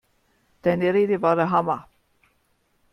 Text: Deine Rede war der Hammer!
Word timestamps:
Deine 0.63 0.95
Rede 0.95 1.21
war 1.21 1.35
der 1.35 1.51
Hammer! 1.51 1.87